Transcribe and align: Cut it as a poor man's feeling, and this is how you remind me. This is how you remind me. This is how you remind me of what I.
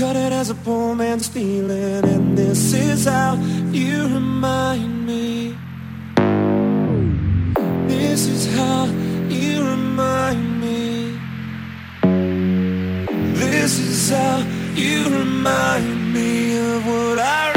Cut 0.00 0.16
it 0.16 0.32
as 0.32 0.48
a 0.48 0.54
poor 0.54 0.94
man's 0.94 1.28
feeling, 1.28 2.04
and 2.06 2.38
this 2.38 2.72
is 2.72 3.04
how 3.04 3.34
you 3.70 4.04
remind 4.04 5.06
me. 5.06 5.54
This 7.86 8.26
is 8.26 8.56
how 8.56 8.86
you 9.28 9.62
remind 9.62 10.58
me. 10.58 11.18
This 13.34 13.78
is 13.78 14.08
how 14.08 14.38
you 14.74 15.04
remind 15.04 16.14
me 16.14 16.56
of 16.56 16.86
what 16.86 17.18
I. 17.18 17.49